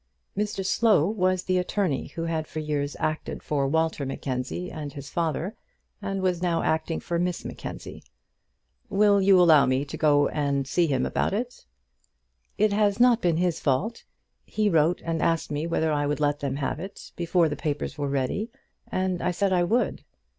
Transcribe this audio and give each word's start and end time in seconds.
Mr 0.35 0.65
Slow 0.65 1.05
was 1.07 1.43
the 1.43 1.59
attorney 1.59 2.07
who 2.07 2.23
had 2.23 2.47
for 2.47 2.59
years 2.59 2.95
acted 2.99 3.43
for 3.43 3.67
Walter 3.67 4.03
Mackenzie 4.03 4.71
and 4.71 4.91
his 4.93 5.11
father, 5.11 5.53
and 6.01 6.23
was 6.23 6.41
now 6.41 6.63
acting 6.63 6.99
for 6.99 7.19
Miss 7.19 7.45
Mackenzie. 7.45 8.01
"Will 8.89 9.21
you 9.21 9.39
allow 9.39 9.67
me 9.67 9.85
to 9.85 9.97
go 9.97 10.27
to 10.27 10.33
him 10.33 10.39
and 10.45 10.67
see 10.67 10.91
about 10.91 11.35
it?" 11.35 11.67
"It 12.57 12.73
has 12.73 12.99
not 12.99 13.21
been 13.21 13.37
his 13.37 13.59
fault. 13.59 14.03
He 14.43 14.69
wrote 14.71 15.03
and 15.05 15.21
asked 15.21 15.51
me 15.51 15.67
whether 15.67 15.91
I 15.91 16.07
would 16.07 16.19
let 16.19 16.39
them 16.39 16.55
have 16.55 16.79
it, 16.79 17.11
before 17.15 17.47
the 17.47 17.55
papers 17.55 17.95
were 17.99 18.09
ready, 18.09 18.49
and 18.91 19.21
I 19.21 19.29
said 19.29 19.53
I 19.53 19.61
would." 19.63 20.03